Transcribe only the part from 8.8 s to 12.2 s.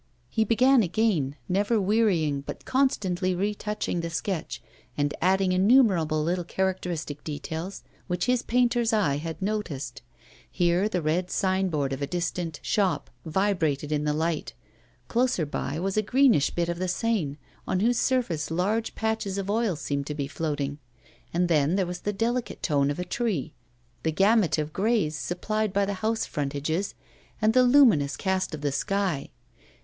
eye had noticed; here the red signboard of a